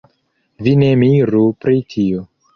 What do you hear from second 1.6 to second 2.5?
pri tio.